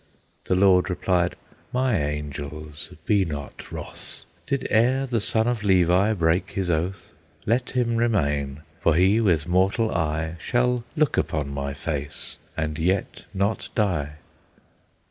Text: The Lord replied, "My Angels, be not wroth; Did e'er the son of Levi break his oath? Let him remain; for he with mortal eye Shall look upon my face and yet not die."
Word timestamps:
The 0.45 0.55
Lord 0.55 0.89
replied, 0.89 1.35
"My 1.71 2.01
Angels, 2.01 2.89
be 3.05 3.23
not 3.23 3.71
wroth; 3.71 4.25
Did 4.47 4.67
e'er 4.71 5.05
the 5.05 5.19
son 5.19 5.47
of 5.47 5.63
Levi 5.63 6.13
break 6.13 6.53
his 6.53 6.71
oath? 6.71 7.11
Let 7.45 7.77
him 7.77 7.97
remain; 7.97 8.63
for 8.79 8.95
he 8.95 9.21
with 9.21 9.47
mortal 9.47 9.93
eye 9.93 10.37
Shall 10.39 10.83
look 10.97 11.17
upon 11.17 11.49
my 11.53 11.75
face 11.75 12.39
and 12.57 12.79
yet 12.79 13.25
not 13.31 13.69
die." 13.75 14.13